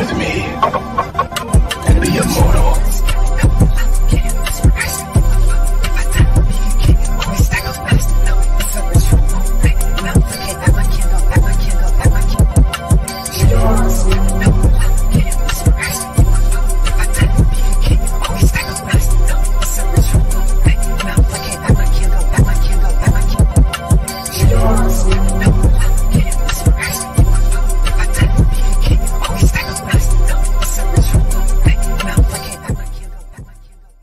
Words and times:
with 0.00 0.16
me. 0.16 1.09